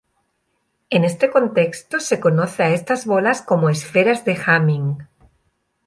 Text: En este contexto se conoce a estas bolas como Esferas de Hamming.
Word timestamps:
En 0.89 1.01
este 1.11 1.29
contexto 1.29 1.99
se 1.99 2.19
conoce 2.19 2.63
a 2.63 2.69
estas 2.71 3.05
bolas 3.05 3.43
como 3.43 3.69
Esferas 3.69 4.25
de 4.25 4.35
Hamming. 4.43 4.97